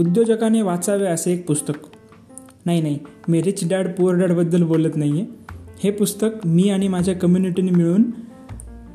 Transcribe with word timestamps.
उद्योजकाने 0.00 0.62
वाचावे 0.62 1.06
असे 1.06 1.32
एक 1.32 1.46
पुस्तक. 1.46 1.74
नाही 2.66 2.80
नाही 2.82 2.98
मी 3.28 3.42
रिच 3.42 3.68
डॅड 3.68 3.88
पुअर 3.88 4.14
डॅडबद्दल 4.14 4.62
बोलत 4.62 4.96
नाही 4.96 5.12
आहे 5.12 5.26
हे 5.84 5.90
पुस्तक 5.90 6.46
मी 6.46 6.70
आणि 6.70 6.88
माझ्या 6.88 7.14
कम्युनिटीने 7.14 7.70
मिळून 7.70 8.02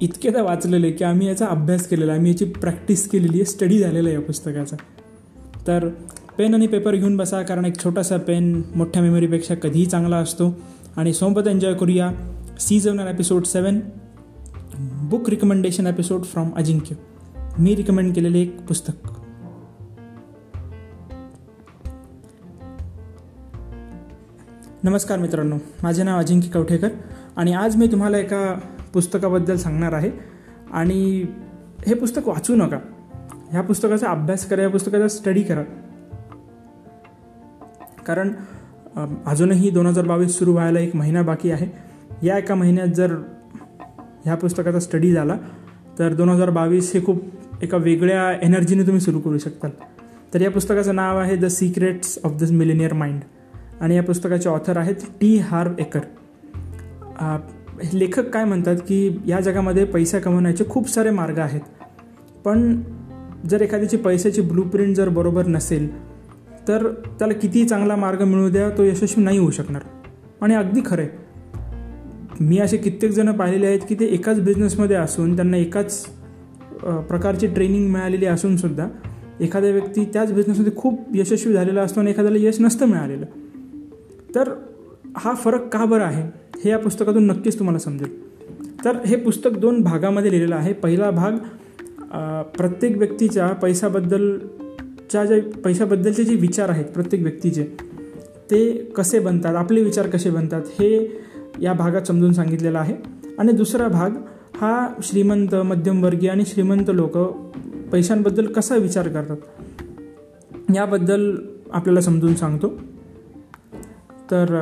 इतकेदा 0.02 0.44
वाचलेलं 0.44 0.86
आहे 0.86 0.96
की 0.96 1.04
आम्ही 1.04 1.28
याचा 1.28 1.46
अभ्यास 1.46 1.88
केलेला 1.88 2.12
आहे 2.12 2.20
आम्ही 2.20 2.32
याची 2.32 2.46
प्रॅक्टिस 2.46 3.10
केलेली 3.10 3.38
आहे 3.38 3.46
स्टडी 3.46 3.80
झालेला 3.80 4.10
आहे 4.10 4.18
या 4.18 4.22
पुस्तकाचा. 4.22 4.76
तर 5.68 5.90
पेन 6.38 6.54
आणि 6.54 6.68
पेपर 6.68 6.96
घेऊन 6.96 7.18
बसा 7.18 7.42
कारण 7.42 7.66
एक 7.66 7.84
छोटासा 7.84 8.18
पेन 8.18 8.62
मोठ्या 8.76 9.02
मेमरीपेक्षा 9.02 9.56
कधीही 9.56 9.86
चांगला 9.86 10.18
असतो. 10.18 10.60
आणि 10.98 11.14
सोबत 11.14 11.48
एन्जॉय 11.48 11.74
करूया 11.74 12.12
season 12.60 13.00
episode 13.00 13.46
seven 13.46 13.80
book 15.04 15.30
recommendation 15.30 15.88
episode 15.88 16.24
from 16.24 16.50
Ajinkya. 16.56 16.96
Me 17.60 17.76
recommend 17.76 18.16
केलेले 18.16 18.40
एक 18.40 18.62
पुस्तक. 18.68 19.15
नमस्कार 24.86 25.20
मित्रांनो 25.20 25.56
माझे 25.84 26.04
नाव 26.04 26.20
अजिंक्य 26.20 26.50
कवठेकर 26.50 26.88
आणि 27.36 27.54
आज 27.54 27.76
मी 27.76 27.88
तुम्हाला 27.88 28.18
एका 28.18 28.60
पुस्तकाबद्दल 28.94 29.56
सांगणार 29.58 29.94
आहे. 29.94 30.12
आणि 30.72 31.26
हे 31.88 31.94
पुस्तक 31.94 32.28
वाचू 32.28 32.56
नका. 32.56 32.78
ह्या 33.52 33.62
पुस्तकाचा 33.62 34.08
अभ्यास 34.08 34.46
करा 34.46 34.62
या 34.62 34.70
पुस्तकाचा 34.70 35.08
स्टडी 35.08 35.44
करा. 35.44 35.64
कारण 38.08 38.32
अजूनही 39.26 39.70
दोन 39.70 39.88
हजार 39.88 40.06
बावीस 40.06 40.38
सुरू 40.40 40.54
व्हायला 40.54 40.80
एक 40.80 40.96
महिना 40.96 41.22
बाकी 41.22 41.52
आहे. 41.52 41.68
या 42.24 42.38
एका 42.38 42.56
महिन्यात 42.56 42.88
जर 42.88 43.16
ह्या 44.26 44.36
पुस्तकाचा 44.36 44.80
स्टडी 44.80 45.12
झाला 45.12 45.38
तर 46.00 46.14
दोन 46.14 46.30
हजार 46.30 46.50
बावीस 46.50 46.92
हे 46.94 47.06
खूप 47.06 47.24
एका 47.64 47.78
वेगळ्या 47.78 48.32
एनर्जीने 48.42 48.84
तुम्ही 48.84 49.02
सुरू 49.02 49.20
करू 49.20 49.38
शकता 49.38 49.70
तर 50.34 50.42
या 50.42 50.52
पुस्तकाचं 50.52 50.96
नाव 50.96 51.18
आहे 51.18 51.36
the 51.36 51.46
secrets 51.46 52.20
of 52.24 52.32
the 52.40 52.52
millionaire 52.52 52.94
mind 52.94 53.20
आणि 53.82 53.96
या 53.96 54.04
पुस्तकाचे 54.04 54.50
ऑथर 54.50 54.78
आहेत 54.78 55.06
टी 55.22 55.38
हार 55.40 55.70
एकर 55.80 56.00
लेखक 57.94 58.30
काय 58.30 58.44
म्हणतात 58.46 58.76
की 58.88 59.18
या 59.28 59.40
जगामध्ये 59.40 59.84
पैसा 59.86 60.20
कमवण्याचे 60.20 60.64
खूप 60.70 60.90
सारे 60.90 61.10
मार्ग 61.10 61.40
आहेत. 61.40 61.62
पण 62.46 62.82
जर 63.50 63.62
एखाद्याची 63.62 63.98
पैशाची 63.98 64.42
ब्लूप्रिंट 64.42 64.96
जर 64.96 65.10
बरोबर 65.10 65.48
नसेल 65.48 65.88
तर 66.68 66.88
त्याला 67.20 67.34
किती 67.34 67.66
चांगला 67.66 67.96
मार्ग 67.96 68.24
मिळू 68.24 68.50
द्या 68.50 68.70
तो 68.70 68.84
यशस्वी 68.84 69.24
नाही 69.24 69.38
होऊ 69.38 69.52
शकणार. 69.52 69.82
आणि 70.42 70.56
अगदी 70.56 70.82
खरं 70.86 71.02
आहे 71.02 71.24
मी 72.40 72.58
असे 72.60 72.78
कित्येक 72.78 73.12
जणं 73.12 73.32
पाहिलेले 73.32 73.68
आहेत 73.68 73.80
की 73.90 73.96
ते 73.96 74.06
एकाच 74.06 74.40
बिझनेसमध्ये 74.40 74.96
असून 74.96 75.36
त्यांना 75.36 75.58
एकाच 75.58 76.06
प्रकारची 77.10 77.48
ट्रेनिंग 77.48 77.90
मिळालेली 77.92 78.26
असूनसुद्धा 78.26 78.88
एखाद्या 79.42 79.72
व्यक्ती 79.72 80.06
त्याच 80.06 80.34
बिझनेसमध्ये 80.34 80.74
खूप 80.76 81.16
यशस्वी 81.16 81.54
झालेला 81.54 81.82
असतो 81.82 82.00
आणि 82.00 82.12
एखाद्याला 82.12 82.38
यश 82.40 82.62
नसतं 82.62 82.86
मिळालेलं. 82.86 83.26
तर 84.36 84.50
हा 85.18 85.34
फरक 85.34 85.68
का 85.74 85.86
बरं 85.86 86.04
आहे 86.04 86.24
हे 86.64 86.70
या 86.70 86.78
पुस्तकातून 86.80 87.26
नक्कीच 87.26 87.58
तुम्हाला 87.60 87.80
समजेल. 87.80 88.10
तर 88.86 88.98
हे 89.06 89.16
पुस्तक 89.16 89.58
दोन 89.58 89.82
भागामध्ये 89.84 90.32
लिहिलेलं 90.32 90.56
आहे. 90.56 90.74
पहिला 90.74 91.10
भाग 91.12 91.38
प्रत्येक 92.58 92.98
व्यक्तीच्या 92.98 93.48
पैशाबद्दलच्या 93.54 95.26
जे 95.26 95.40
पैशाबद्दलचे 95.64 96.24
जे 96.24 96.36
विचार 96.36 96.70
आहेत 96.70 96.86
प्रत्येक 96.86 97.22
व्यक्तीचे 97.24 97.64
ते 98.52 98.74
कसे 98.96 99.20
बनतात 99.20 99.56
आपले 99.56 99.84
विचार 99.84 100.08
कसे 100.08 100.30
बनतात 100.30 100.62
हे 100.80 100.92
या 101.62 101.74
भागात 101.74 102.02
समजून 102.02 102.34
सांगितलेलं 102.34 102.80
आहे. 102.80 102.96
आणि 103.38 103.52
दुसरा 103.52 103.88
भाग 103.88 104.10
हा 104.56 104.88
श्रीमंत 105.04 105.56
मध्यमवर्गीय 105.56 106.30
आणि 106.30 106.44
श्रीमंत 106.46 106.90
लोक 106.90 107.18
पैशांबद्दल 107.92 108.46
कसा 108.46 108.76
विचार 108.76 109.08
करतात 109.08 109.38
याबद्दल 110.76 111.36
आपल्याला 111.72 112.02
समजून 112.02 112.36
सांगतो. 112.36 112.74
तर 114.32 114.54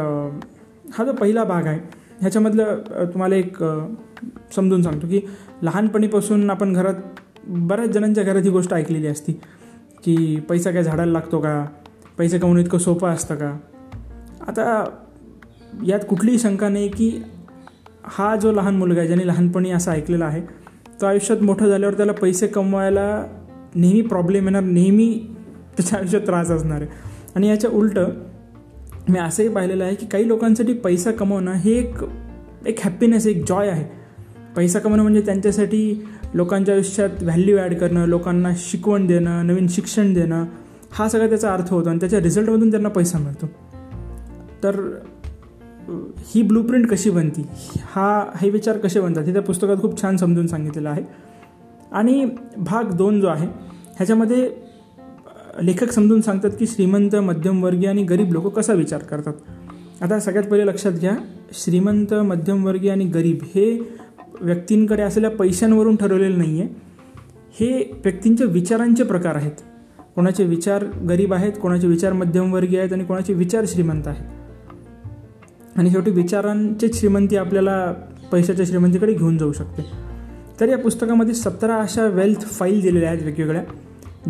हा 0.94 1.04
जो 1.04 1.14
पहिला 1.14 1.44
भाग 1.44 1.68
आहे 1.68 1.80
ह्याच्यामधलं 2.20 2.82
तुम्हाला 3.14 3.36
एक 3.36 3.58
समजून 4.56 4.82
सांगतो 4.82 5.08
की 5.08 5.22
लहानपणीपासून 5.62 6.50
आपण 6.50 6.74
घरात 6.74 6.94
बऱ्याच 7.48 7.90
जणांच्या 7.90 8.24
घरात 8.24 8.42
ही 8.44 8.50
गोष्ट 8.50 8.74
ऐकलेली 8.74 9.08
असती 9.08 9.34
की 10.04 10.40
पैसा 10.50 10.72
काय 10.72 10.84
झाडायला 10.84 11.12
लागतो 11.12 11.40
का? 11.40 11.66
पैसे 12.18 12.40
कमवणं 12.40 12.60
इतकं 12.60 12.78
सोपं 12.78 13.10
असतं 13.10 13.36
का? 13.36 13.58
आता 14.48 14.86
यात 15.86 16.00
कुठलीही 16.10 16.40
शंका 16.40 16.70
नाही 16.70 16.88
की 16.88 17.22
हा 18.04 18.36
जो 18.36 18.52
लहान 18.52 18.76
मुलगा 18.76 19.00
आहे 19.00 19.08
ज्याने 19.08 19.28
लहानपणी 19.28 19.72
असं 19.72 19.92
ऐकलेला 19.92 20.26
आहे 20.26 20.42
तो 21.02 21.06
आयुष्यात 21.06 21.44
मोठं 21.44 21.68
झाल्यावर 21.68 21.96
त्याला 21.98 22.12
पैसे 22.12 22.48
कमवायला 22.48 23.26
नेहमी 23.76 24.02
प्रॉब्लेम 24.02 24.44
येणार 24.44 24.64
नेहमी 24.64 25.36
त्याच्या 25.78 26.00
आयुष्यात 26.00 26.22
त्रास 26.22 26.52
असणार 26.52 26.82
आहे. 26.82 26.88
आणि 27.36 27.48
याच्या 27.50 27.70
उलटं 27.70 28.08
मी 29.10 29.20
असंही 29.20 29.50
पाहिलेलं 29.50 29.84
आहे 29.84 29.96
की 29.96 30.06
काही 30.06 30.28
लोकांसाठी 30.28 30.74
पैसा 30.74 31.12
कमवणं 31.12 31.52
हे 31.52 31.72
एक 31.72 31.96
एक 32.68 32.80
हॅप्पीनेस 32.84 33.28
एक 33.28 33.44
जॉय 33.48 33.70
आहे. 33.70 33.86
पैसा 34.56 34.80
कमवणं 34.80 35.02
म्हणजे 35.02 35.22
त्यांच्यासाठी 35.22 36.06
लोकांच्या 36.34 36.74
आयुष्यात 36.76 37.10
व्हॅल्यू 37.22 37.58
ॲड 37.58 37.74
करणं 37.74 38.06
लोकांना 38.06 38.50
शिकवण 38.58 39.08
देणं 39.08 39.48
नवीन 39.48 39.68
शिक्षण 39.68 40.14
देणं 40.14 40.46
हा 40.92 41.08
सगळा 41.10 41.28
त्याचा 41.28 41.54
अर्थ 41.54 41.74
होतो 41.74 41.90
आणि 41.90 42.00
त्याच्या 42.00 42.20
रिझल्टमधून 42.20 42.70
त्यांना 42.72 42.90
पैसा 42.90 43.18
मिळतो. 43.18 43.50
तर 44.64 44.80
ही 46.26 46.42
ब्लूप्रिंट 46.42 46.88
कशी 46.88 47.10
बनती? 47.10 47.46
हा 47.86 48.26
हे 48.38 48.50
विचार 48.50 48.78
कसे 48.78 49.00
बनतात? 49.00 49.24
हे 49.24 49.34
त्या 49.34 49.42
पुस्तकात 49.42 49.78
खूप 49.78 50.02
छान 50.02 50.18
समजून 50.18 50.48
सांगितलेलं 50.48 50.90
आहे. 50.90 51.04
आणि 51.92 52.26
भाग 52.58 52.92
दोन 52.92 53.22
जो 53.22 53.28
आहे 53.28 53.48
ह्याच्यामध्ये 53.96 54.50
लेखक 55.62 55.92
समजून 55.92 56.22
सांगतात 56.22 56.50
की 56.60 56.68
श्रीमंत 56.68 57.16
मध्यमवर्गीय 57.16 57.90
आणि 57.90 58.04
गरीब 58.04 58.32
लोक 58.32 58.48
कसा 58.48 58.74
विचार 58.74 59.00
करतात? 59.00 59.34
आता 60.02 60.20
सगळ्यात 60.20 60.44
पहिले 60.44 60.68
लक्षात 60.68 60.92
घ्या 60.92 61.12
श्रीमंत 61.54 62.14
मध्यमवर्गीय 62.14 62.92
आणि 62.92 63.06
गरीब 63.06 63.38
हे 63.42 63.96
व्यक्तींकडे 64.42 65.02
असलेल्या 65.02 65.32
पैशांवरून 65.32 65.96
ठरवलेलं 65.96 66.38
नाही 66.38 66.62
आहे 66.62 66.70
हे 67.60 68.02
व्यक्तींच्या 68.06 68.48
विचारांचे 68.48 69.04
प्रकार 69.04 69.36
आहेत. 69.36 69.52
कोणाचे 70.16 70.44
विचार 70.44 70.86
गरीब 71.10 71.34
आहेत 71.34 71.52
कोणाचे 71.62 71.88
विचार 71.88 72.14
मध्यमवर्गीय 72.14 72.80
आहेत 72.80 72.94
आणि 72.94 73.04
कोणाचे 73.04 73.34
विचार 73.34 73.64
श्रीमंत 73.68 74.08
आहेत. 74.08 74.26
आणि 75.76 75.92
शेवटी 75.92 76.12
विचारांचे 76.12 76.88
श्रीमंती 76.94 77.36
आपल्याला 77.36 77.94
पैशाच्या 78.32 78.66
श्रीमंतीकडे 78.66 79.14
घेऊन 79.14 79.38
जाऊ 79.38 79.52
शकते. 79.52 79.86
तर 80.60 80.70
या 80.70 80.78
पुस्तकामध्ये 80.78 81.34
सतरा 81.34 81.76
अशा 81.76 82.06
वेल्थ 82.06 82.40
फाईल 82.40 82.82
दिलेल्या 82.82 83.10
आहेत 83.10 83.24
वेगवेगळ्या 83.24 83.64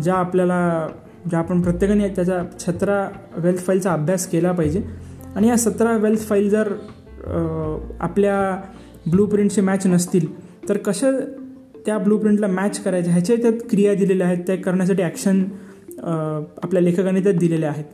ज्या 0.02 0.14
आपल्याला 0.14 0.88
ज्या 1.28 1.38
आपण 1.38 1.60
प्रत्येकाने 1.60 2.08
त्याच्या 2.08 2.42
सतरा 2.60 3.06
वेल्थ 3.36 3.60
फाईलचा 3.60 3.92
अभ्यास 3.92 4.26
केला 4.26 4.52
पाहिजे. 4.52 4.82
आणि 5.36 5.48
या 5.48 5.56
सतरा 5.56 5.96
वेल्थ 5.96 6.20
फाईल 6.20 6.48
जर 6.50 6.72
आपल्या 8.00 8.38
ब्लू 9.10 9.26
प्रिंटचे 9.26 9.60
मॅच 9.60 9.86
नसतील 9.86 10.26
तर 10.68 10.76
कशा 10.76 11.10
त्या 11.86 11.96
ब्लू 11.98 12.18
प्रिंटला 12.18 12.46
मॅच 12.46 12.82
करायच्या 12.82 13.12
ह्याच्या 13.12 13.36
त्यात 13.36 13.52
क्रिया 13.70 13.94
दिलेल्या 13.94 14.26
आहेत 14.26 14.42
त्या 14.46 14.56
करण्यासाठी 14.56 15.02
ॲक्शन 15.02 15.42
आपल्या 16.02 16.82
लेखकाने 16.82 17.20
त्यात 17.20 17.34
दिलेल्या 17.34 17.70
आहेत. 17.70 17.84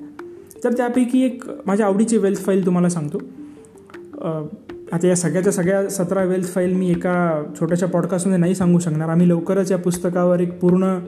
तर 0.64 0.72
त्यापैकी 0.72 1.22
एक 1.24 1.44
माझ्या 1.66 1.86
आवडीची 1.86 2.18
वेल्थ 2.18 2.40
फाईल 2.40 2.64
तुम्हाला 2.66 2.88
सांगतो. 2.88 3.18
आता 4.92 5.06
या 5.06 5.16
सगळ्याच्या 5.16 5.52
सगळ्या 5.52 5.88
सतरा 5.88 6.22
वेल्थ 6.24 6.48
फाईल 6.48 6.74
मी 6.76 6.90
एका 6.90 7.42
छोट्याशा 7.60 7.86
पॉडकास्टमध्ये 7.86 8.38
नाही 8.38 8.54
सांगू 8.54 8.78
शकणार. 8.78 9.08
आम्ही 9.08 9.28
लवकरच 9.28 9.72
या 9.72 9.78
पुस्तकावर 9.78 10.40
एक 10.40 10.58
पूर्ण 10.60 10.98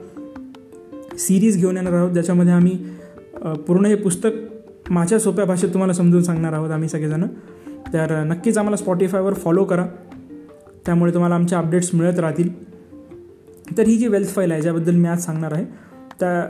सिरीज 1.19 1.56
घेऊन 1.56 1.77
येणार 1.77 1.93
आहोत 1.93 2.11
ज्याच्यामध्ये 2.11 2.53
आम्ही 2.53 2.78
पूर्ण 3.67 3.87
हे 3.87 3.95
पुस्तक 3.95 4.31
माझ्या 4.91 5.19
सोप्या 5.19 5.45
भाषेत 5.45 5.69
तुम्हाला 5.69 5.93
समजून 5.93 6.23
सांगणार 6.23 6.53
आहोत 6.53 6.71
आम्ही 6.71 6.89
सगळेजणं. 6.89 7.27
तर 7.93 8.23
नक्कीच 8.25 8.59
आम्हाला 8.59 8.77
स्पॉटीफायवर 8.77 9.34
फॉलो 9.34 9.65
करा. 9.65 9.87
त्यामुळे 10.87 11.15
तुम्हाला 11.15 11.34
आमच्या 11.34 11.59
अपडेट्स 11.59 11.95
मिळत 11.95 12.19
राहतील. 12.19 12.73
तर 13.79 13.82
ही 13.82 13.97
जी 13.97 14.09
वेल्थ 14.09 14.29
फाईल 14.29 14.53
आहे 14.53 14.62
ज्याबद्दल 14.62 14.94
मी 14.94 15.09
आज 15.09 15.25
सांगणार 15.25 15.53
आहे 15.53 15.64
त्या 16.20 16.49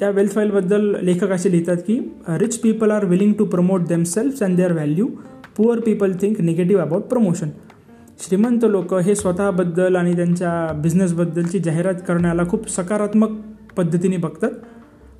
त्या 0.00 0.10
वेल्थ 0.10 0.32
फाईलबद्दल 0.32 0.94
लेखक 1.02 1.30
असे 1.30 1.50
लिहितात 1.50 1.76
की 1.76 2.12
rich 2.28 2.58
people 2.58 2.90
are 2.90 3.04
willing 3.04 3.32
to 3.32 3.44
promote 3.44 3.86
themselves 3.86 4.42
and 4.42 4.56
their 4.56 4.72
value 4.72 5.08
poor 5.56 5.80
people 5.80 6.12
think 6.12 6.40
negative 6.40 6.82
about 6.82 7.02
promotion 7.02 7.48
श्रीमंत 8.18 8.58
लोक 8.62 8.94
हे 8.94 9.14
स्वतःबद्दल 9.14 9.96
आणि 9.96 10.16
त्यांच्या 10.16 10.72
बिझनेसबद्दलची 10.72 11.58
जाहिरात 11.58 11.94
करण्याला 12.08 12.42
खूप 12.48 12.70
सकारात्मक 12.70 13.30
पद्धतीने 13.76 14.16
बघतात. 14.16 14.50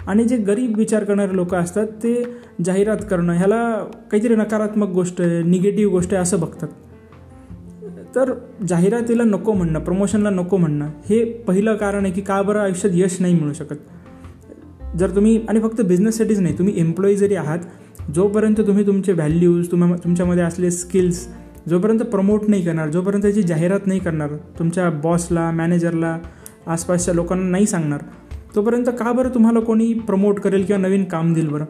आणि 0.06 0.24
जे 0.24 0.36
गरीब 0.36 0.76
विचार 0.76 1.04
करणारे 1.04 1.36
लोक 1.36 1.54
असतात 1.54 1.86
ते 1.86 2.22
जाहिरात 2.64 2.96
करणं 3.10 3.32
ह्याला 3.32 3.62
काहीतरी 4.10 4.34
नकारात्मक 4.34 4.88
गोष्ट 4.88 5.20
आहे 5.20 5.42
निगेटिव्ह 5.42 5.92
गोष्ट 5.92 6.14
आहे 6.14 6.22
असं 6.22 6.40
बघतात. 6.40 6.68
तर 8.16 8.32
जाहिरातीला 8.68 9.24
नको 9.24 9.52
म्हणणं 9.52 9.80
प्रमोशनला 9.80 10.30
नको 10.30 10.56
म्हणणं 10.56 10.88
हे 11.08 11.24
पहिलं 11.24 11.76
कारण 11.76 12.04
आहे 12.04 12.12
की 12.14 12.20
का 12.20 12.40
बरं 12.42 12.60
आयुष्यात 12.60 12.94
यश 12.94 13.16
नाही 13.20 13.34
मिळू 13.34 13.52
शकत. 13.52 13.76
जर 14.96 15.14
तुम्ही 15.14 15.40
आणि 15.48 15.60
फक्त 15.60 15.80
बिझनेससाठीच 15.80 16.38
नाही 16.40 16.58
तुम्ही 16.58 16.80
एम्प्लॉई 16.80 17.16
जरी 17.16 17.34
आहात 17.34 17.58
जोपर्यंत 18.14 18.60
तुम्ही 18.60 18.86
तुमचे 18.86 19.12
व्हॅल्यूज 19.12 19.70
तुम्हा 19.70 19.96
तुमच्यामध्ये 20.04 20.42
असले 20.42 20.70
स्किल्स 20.70 21.26
जोपर्यंत 21.68 22.00
प्रमोट 22.00 22.48
नाही 22.48 22.62
करणार 22.62 22.88
जोपर्यंत 22.88 23.22
त्याची 23.22 23.42
जाहिरात 23.42 23.86
नाही 23.86 24.00
करणार 24.00 24.34
तुमच्या 24.58 24.90
बॉसला 24.90 25.50
मॅनेजरला 25.50 26.18
आसपासच्या 26.66 27.14
लोकांना 27.14 27.48
नाही 27.50 27.66
सांगणार 27.66 28.00
तोपर्यंत 28.56 28.84
का 28.86 29.12
बरं 29.12 29.28
तुम्हाला 29.28 29.60
कोणी 29.60 29.92
प्रमोट 29.92 30.40
करेल 30.40 30.64
किंवा 30.64 30.82
नवीन 30.82 31.04
काम 31.04 31.34
देईल 31.34 31.48
बरं? 31.48 31.64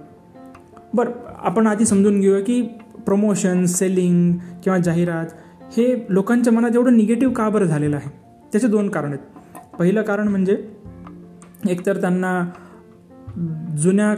बरं 0.94 1.10
आपण 1.38 1.66
आधी 1.66 1.84
समजून 1.84 2.20
घेऊया 2.20 2.40
की 2.40 2.62
प्रमोशन 3.06 3.64
सेलिंग 3.64 4.32
किंवा 4.64 4.78
जाहिरात 4.78 5.26
हे 5.78 6.06
लोकांच्या 6.08 6.52
मनात 6.52 6.70
एवढं 6.74 6.96
निगेटिव्ह 6.96 7.34
का 7.34 7.48
बरं 7.48 7.64
झालेलं 7.64 7.96
आहे? 7.96 8.10
त्याचे 8.52 8.66
दोन 8.66 8.88
कारण 8.88 9.08
आहेत. 9.08 9.18
पहिलं 9.78 10.02
कारण 10.02 10.28
म्हणजे 10.28 10.68
एकतर 11.68 12.00
त्यांना 12.00 12.50
जुन्या 13.78 14.14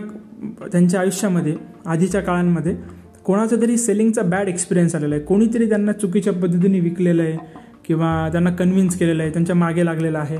त्यांच्या 0.72 1.00
आयुष्यामध्ये 1.00 1.56
आधीच्या 1.86 2.20
काळांमध्ये 2.20 2.76
कोणाचा 3.24 3.56
तरी 3.56 3.76
सेलिंगचा 3.76 4.22
बॅड 4.22 4.48
एक्सपिरियन्स 4.48 4.94
आलेला 4.94 5.14
आहे. 5.14 5.24
कोणीतरी 5.24 5.68
त्यांना 5.68 5.92
चुकीच्या 5.92 6.32
पद्धतीने 6.32 6.80
विकलेलं 6.80 7.22
आहे 7.22 7.38
किंवा 7.84 8.28
त्यांना 8.32 8.50
कन्व्हिन्स 8.50 8.98
केलेलं 8.98 9.22
आहे 9.22 9.32
त्यांच्या 9.32 9.56
मागे 9.56 9.84
लागलेलं 9.84 10.18
आहे. 10.18 10.38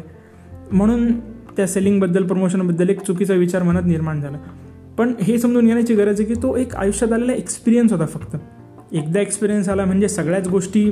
म्हणून 0.72 1.31
त्या 1.56 1.66
सेलिंगबद्दल 1.66 2.26
प्रमोशनबद्दल 2.26 2.88
एक 2.88 3.00
चुकीचा 3.00 3.34
विचार 3.34 3.62
मनात 3.62 3.82
निर्माण 3.86 4.20
झाला. 4.20 4.38
पण 4.98 5.14
हे 5.22 5.38
समजून 5.38 5.66
घेण्याची 5.66 5.94
गरज 5.94 6.20
आहे 6.20 6.34
की 6.34 6.34
तो 6.34 6.56
एक 6.56 6.76
आयुष्यात 6.76 7.12
आलेला 7.12 7.32
एक्सपिरियन्स 7.32 7.92
होता 7.92 8.06
फक्त. 8.06 8.36
एकदा 8.92 9.20
एक्सपिरियन्स 9.20 9.68
आला 9.68 9.84
म्हणजे 9.84 10.08
सगळ्याच 10.08 10.48
गोष्टी 10.48 10.90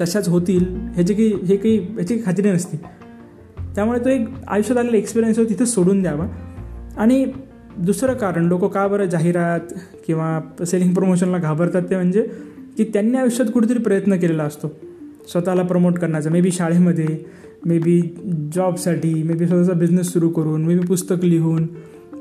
तशाच 0.00 0.28
होतील 0.28 0.64
ह्याची 0.94 1.14
काही 1.14 1.28
हे 1.28 1.56
काही 1.56 1.78
ह्याची 1.78 2.18
खात्री 2.26 2.50
नसते. 2.50 2.76
त्यामुळे 3.74 3.98
तो 3.98 4.08
एक 4.08 4.28
आयुष्यात 4.48 4.78
आलेला 4.78 4.96
एक्सपिरियन्स 4.96 5.38
तिथं 5.38 5.64
सोडून 5.64 6.02
द्यावा. 6.02 6.26
आणि 6.96 7.26
दुसरं 7.78 8.14
कारण 8.14 8.44
लोक 8.44 8.64
का 8.64 8.86
बरं 8.86 9.04
जाहिरात 9.04 9.60
किंवा 10.06 10.40
सेलिंग 10.66 10.94
प्रमोशनला 10.94 11.38
घाबरतात 11.38 11.82
ते 11.90 11.96
म्हणजे 11.96 12.22
की 12.76 12.84
त्यांनी 12.84 13.18
आयुष्यात 13.18 13.48
कुठेतरी 13.54 13.78
प्रयत्न 13.78 14.16
केलेला 14.16 14.44
असतो. 14.44 14.68
स्वतःला 15.28 15.62
प्रमोट 15.62 15.98
करण्याचा 15.98 16.30
मे 16.30 16.40
बी 16.40 16.50
शाळेमध्ये 16.50 17.06
मे 17.68 17.78
बी 17.78 18.00
जॉबसाठी 18.54 19.22
मे 19.22 19.34
बी 19.34 19.46
स्वतःचा 19.46 19.72
बिझनेस 19.72 20.06
सुरू 20.06 20.28
करून 20.28 20.64
मे 20.64 20.74
बी 20.74 20.86
पुस्तक 20.86 21.24
लिहून 21.24 21.66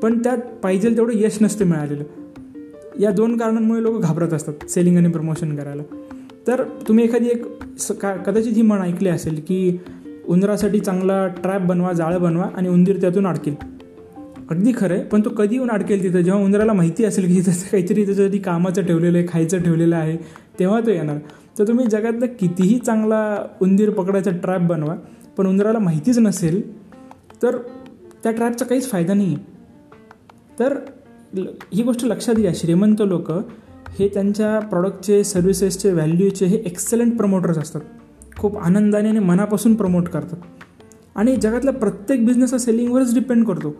पण 0.02 0.20
त्यात 0.24 0.38
पाहिजे 0.38 0.90
तेवढं 0.90 1.14
यश 1.16 1.38
नसते 1.42 1.66
मिळालेलं. 1.66 2.04
या 3.00 3.12
दोन 3.12 3.38
कारणांमुळे 3.38 3.84
लोक 3.84 4.02
घाबरत 4.02 4.34
असतात 4.34 4.70
सेलिंग 4.70 4.98
आणि 4.98 5.10
प्रमोशन 5.10 5.56
करायला. 5.56 5.84
तर 6.48 6.64
तुम्ही 6.88 7.06
एखादी 7.06 7.26
एक 7.26 7.46
का 7.92 8.16
कदाचित 8.16 8.54
ही 8.56 8.62
म्हण 8.62 8.82
ऐकली 8.82 9.10
असेल 9.10 9.42
की 9.48 9.80
उंदरासाठी 10.28 10.80
चांगला 10.80 11.28
ट्रॅप 11.28 11.62
बनवा 11.62 11.94
जाळं 11.94 12.22
बनवा 12.22 12.46
आणि 12.56 12.70
उंदीर 12.70 13.02
त्यातून 13.02 13.28
अडकेल. 13.28 13.56
अगदी 14.50 14.72
खरं 14.78 14.94
आहे 14.94 15.04
पण 15.04 15.22
तो 15.26 15.30
कधी 15.30 15.56
येऊन 15.56 15.70
अडकेल 15.72 16.04
तिथं. 16.04 16.22
जेव्हा 16.22 16.44
उंदराला 16.44 16.74
माहिती 16.74 17.04
असेल 17.04 17.28
की 17.28 17.36
तिथं 17.36 17.52
काहीतरी 17.72 18.06
त्याच्यासाठी 18.06 18.40
कामाचं 18.40 18.82
ठेवलेलं 18.82 19.18
आहे 19.18 19.28
खायचं 19.30 19.62
ठेवलेलं 19.62 19.96
आहे 19.96 20.18
तेव्हा 20.60 20.80
तो 20.80 20.92
येणार. 20.92 21.18
तर 21.60 21.68
तुम्ही 21.68 21.86
जगातलं 21.86 22.26
कितीही 22.26 22.80
चांगला 22.80 23.48
उंदीर 23.62 23.90
पकडायचा 23.90 24.32
ट्रॅप 24.32 24.62
बनवा 24.62 24.96
पण 25.38 25.48
उंदराला 25.48 25.80
माहितीच 25.80 26.20
नसेल 26.20 26.62
तर 27.44 27.58
त्या 28.24 28.32
ट्रॅपचा 28.32 28.66
काहीच 28.66 28.90
फायदा 28.90 29.14
नाही 29.14 29.36
आहे 29.36 29.56
तर 30.60 30.78
ही 31.74 31.84
गोष्ट 31.84 32.06
लक्षात 32.06 32.36
घ्या 32.36 32.52
श्रीमंत 32.56 33.02
लोक 33.02 33.32
हे 34.00 34.08
त्यांच्या 34.08 34.60
प्रॉडक्टचे 34.60 35.24
सर्व्हिसेसचे 35.24 35.92
व्हॅल्यूचे 35.92 36.46
हे 36.46 36.58
एक्सलंट 36.58 37.18
प्रमोटर्स 37.18 37.58
असतात. 37.58 37.82
खूप 38.38 38.58
आनंदाने 38.58 39.10
आणि 39.10 39.20
मनापासून 39.20 39.76
प्रमोट 39.76 40.08
करतात. 40.10 40.38
आणि 41.16 41.36
जगातला 41.36 41.72
प्रत्येक 41.72 42.26
बिझनेस 42.26 42.52
हा 42.52 42.58
सेलिंगवरच 42.60 43.14
डिपेंड 43.14 43.46
करतो. 43.46 43.76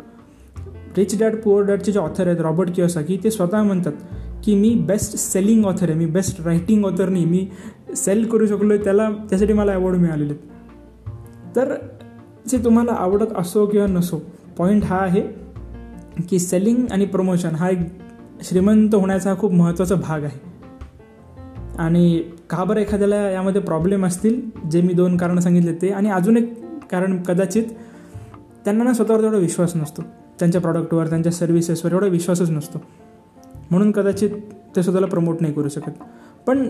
रिच 0.98 1.20
डॅड 1.20 1.36
पुअर 1.36 1.64
डॅडचे 1.64 1.92
जे 1.92 2.00
ऑथर 2.00 2.28
आहेत 2.28 2.42
रॉबर्ट 2.42 2.70
किओसा 2.76 3.02
की 3.02 3.18
ते 3.24 3.32
स्वतः 3.32 3.64
म्हणतात 3.64 3.92
की 4.44 4.56
मी 4.56 4.74
बेस्ट 4.88 5.16
सेलिंग 5.18 5.66
ऑथर 5.66 5.90
आहे 5.90 5.94
मी 5.94 6.06
बेस्ट 6.06 6.42
रायटिंग 6.42 6.86
ऑथर 6.86 7.10
नाही 7.10 7.26
मी 7.26 7.48
सेल 7.96 8.28
करू 8.28 8.48
शकलो 8.48 8.74
आहे 8.74 8.84
त्याला 8.84 9.10
त्यासाठी 9.30 9.54
मला 9.54 9.74
अवॉर्ड 9.74 9.96
मिळालेले 9.96 10.34
आहेत. 10.34 10.57
तर 11.58 11.76
जे 12.48 12.58
तुम्हाला 12.58 12.92
आवडत 12.92 13.26
असो 13.36 13.66
किंवा 13.66 13.88
नसो 13.88 14.20
पॉईंट 14.58 14.84
हा 14.84 14.98
आहे 14.98 15.22
की 16.30 16.40
सेलिंग 16.40 16.86
आणि 16.92 17.06
प्रमोशन 17.06 17.50
हा 17.50 17.70
एक 17.70 17.80
श्रीमंत 18.44 18.96
होण्याचा 18.96 19.36
खूप 19.36 19.54
महत्त्वाचा 19.54 19.96
भाग 19.96 20.24
आहे. 20.24 20.40
आणि 21.78 22.24
का 22.50 22.64
बरं 22.64 22.80
एखाद्याला 22.80 23.16
यामध्ये 23.16 23.62
प्रॉब्लेम 23.62 24.06
असतील 24.06 24.42
जे 24.72 24.82
मी 24.82 24.94
दोन 24.94 25.18
कारणं 25.18 25.42
सांगितले 25.42 25.74
ते 25.74 25.90
आणि 25.90 26.10
अजून 26.10 26.38
एक 26.38 26.54
कारण 26.92 27.24
कदाचित 27.24 27.64
त्यांना 28.66 28.84
ना 28.84 28.94
स्वतःवर 28.94 29.22
तेवढा 29.22 29.38
विश्वास 29.38 29.76
नसतो. 29.76 30.02
त्यांच्या 30.40 30.62
प्रॉडक्टवर 30.62 31.08
त्यांच्या 31.08 31.32
सर्व्हिसेसवर 31.32 31.92
एवढा 31.92 32.08
विश्वासच 32.08 32.50
नसतो. 32.50 32.82
म्हणून 33.72 33.92
कदाचित 33.92 34.30
ते 34.76 34.84
स्वतःला 34.84 35.08
प्रमोट 35.08 35.42
नाही 35.42 35.54
करू 35.54 35.70
शकत. 35.70 35.92
पण 36.48 36.68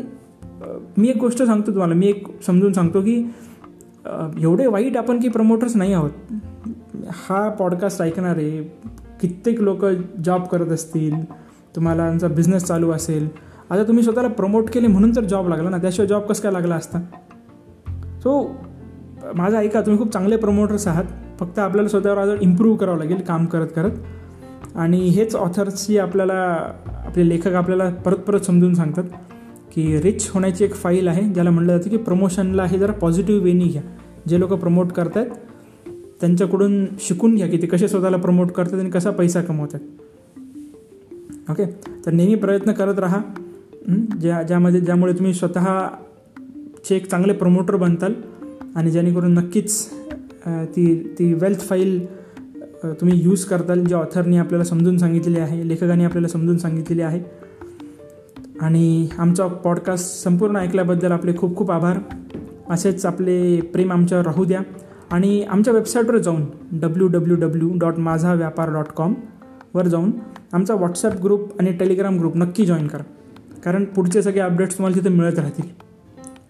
मी 0.98 1.10
एक 1.10 1.18
गोष्ट 1.18 1.44
सांगतो 1.44 1.72
तुम्हाला. 1.72 1.94
मी 1.94 2.08
एक 2.08 2.42
समजून 2.42 2.74
सांगतो 2.74 3.02
की 3.02 3.24
एवढे 4.42 4.68
वाईट 4.68 4.98
आपण 4.98 5.20
की 5.20 5.30
प्रमोटर्स 5.30 5.76
नाही 5.76 5.94
आहोत. 5.94 6.12
हा 7.08 7.50
पॉडकास्ट 7.50 8.02
ऐकणारे 8.02 8.76
कित्येक 9.22 9.62
लोक 9.62 9.86
जॉब 10.26 10.44
करत 10.44 10.68
असतील 10.68 11.32
तुम्हाला 11.76 12.06
त्यांचा 12.06 12.28
बिझनेस 12.28 12.64
चालू 12.64 12.92
असेल. 12.92 13.30
आता 13.70 13.84
तुम्ही 13.84 14.04
स्वतःला 14.04 14.28
प्रमोट 14.28 14.70
केले 14.70 14.88
म्हणून 14.88 15.16
तर 15.16 15.24
जॉब 15.24 15.48
लागला 15.48 15.70
ना 15.70 15.78
त्याशिवाय 15.78 16.08
जॉब 16.08 16.24
कसं 16.24 16.44
काय 16.44 16.52
लागला 16.52 16.76
असता? 16.76 17.00
सो 18.20 18.56
माझं 19.36 19.58
ऐका 19.58 19.82
तुम्ही 19.82 20.04
खूप 20.04 20.14
चांगले 20.14 20.38
प्रमोटर्स 20.38 20.88
आहात. 20.88 21.04
फक्त 21.40 21.60
आपल्याला 21.60 21.90
स्वतःवर 21.90 22.18
आज 22.18 22.30
इम्प्रूव्ह 22.42 22.78
करावं 22.78 22.98
लागेल 22.98 23.22
काम 23.22 23.46
करत 23.46 23.68
करत. 23.76 23.92
आणि 24.76 24.98
हेच 24.98 25.36
ऑथर्सची 25.36 25.98
आपल्याला 25.98 26.74
आपले 26.88 27.30
लेखक 27.30 27.48
आपल्याला 27.48 27.90
परत 27.90 28.16
परत 28.16 28.40
समजून 28.40 28.74
सांगतात 28.74 29.04
की 29.74 30.02
रिच 30.02 30.30
होण्याची 30.30 30.64
एक 30.64 30.76
फाईल 30.76 31.08
आहे 31.08 31.22
ज्याला 31.22 31.50
म्हटलं 31.50 31.78
जातं 31.78 31.90
की 31.90 31.98
प्रमोशनला 31.98 32.66
हे 32.66 32.80
जरा 32.80 32.92
पॉझिटिव्ह 32.92 33.44
वेनी 33.44 33.64
घ्या. 33.64 33.82
जे 34.28 34.40
लोक 34.40 34.54
प्रमोट 34.54 34.92
करत 34.92 35.18
आहेत 35.18 35.32
त्यांच्याकडून 36.22 36.86
शिकून 37.00 37.36
घ्या 37.36 37.48
की 37.48 37.58
ते 37.62 37.68
कसे 37.68 37.88
स्वतःला 37.88 38.18
प्रमोट 38.18 38.52
करतात 38.52 38.80
आणि 38.80 38.90
कसा 38.90 39.12
पैसा 39.12 39.42
कमवतात. 39.42 39.80
ओके 41.50 41.66
तर 42.06 42.12
नेहमी 42.12 42.36
प्रयत्न 42.36 42.72
करत 42.72 43.00
राहा. 43.00 43.22
ज्या 44.22 44.42
ज्यामध्ये 44.44 44.82
ज्यामुळे 44.82 45.14
तुम्ही 45.14 45.34
स्वतःचे 45.34 46.96
एक 46.96 47.10
चांगले 47.10 47.34
प्रमोटर 47.34 47.76
बनताल 47.76 48.14
आणि 48.76 48.92
जेणेकरून 48.92 49.34
नक्कीच 49.34 49.86
ती 50.76 51.16
ती 51.20 51.34
वेल्थ 51.34 51.60
फाईल 51.60 52.06
तुम्ही 52.84 53.20
यूज 53.24 53.44
करताल. 53.44 53.84
जे 53.86 53.96
ऑथरनी 53.96 54.38
आपल्याला 54.38 54.64
समजून 54.64 54.98
सांगितलेली 54.98 55.40
आहे 55.40 55.68
लेखकाने 55.68 56.06
आपल्याला 56.06 56.28
समजून 56.28 56.58
सांगितलेली 56.58 57.02
आहे. 57.02 57.22
आणि 58.62 59.08
आमचा 59.20 59.48
पॉडकास्ट 59.48 60.24
संपूर्ण 60.24 60.58
ऐकल्याबद्दल 60.58 61.12
आपले 61.12 61.36
खूप 61.38 61.56
खूप 61.56 61.72
आभार. 61.72 62.00
असेच 62.70 63.06
आपले 63.06 63.62
प्रेम 63.62 63.92
आमच्यावर 63.92 64.26
राहू 64.26 64.46
द्या. 64.46 64.62
आणि 65.12 65.44
आमच्या 65.44 65.74
वेबसाईटवर 65.74 66.18
जाऊन 66.18 66.46
डब्ल्यू 66.72 67.08
डब्ल्यू 67.08 67.36
डब्ल्यू 67.36 67.72
डॉट 67.78 67.98
माझा 67.98 68.34
व्यापार 68.34 68.74
डॉट 68.74 68.86
कॉमवर 68.86 69.88
जाऊन 69.88 70.12
आमचा 70.54 70.74
व्हॉट्सअप 70.74 71.22
ग्रुप 71.24 71.60
आणि 71.60 71.72
टेलिग्राम 71.72 72.18
ग्रुप 72.18 72.38
नक्की 72.38 72.66
जॉईन 72.66 72.88
करा. 72.88 73.04
कारण 73.64 73.86
पुढचे 73.86 74.22
सगळे 74.22 74.40
अपडेट्स 74.40 74.78
तुम्हाला 74.78 75.00
तिथे 75.00 75.10
मिळत 75.10 75.40
राहतील. 75.40 75.82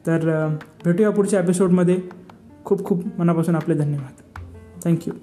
तर 0.07 0.55
भेटूया 0.85 1.09
पुढच्या 1.09 1.39
एपिसोडमध्ये 1.39 1.99
खूप 2.65 2.85
खूप 2.85 3.03
मनापासून 3.17 3.55
आपले 3.55 3.75
धन्यवाद. 3.75 4.39
थँक्यू 4.85 5.13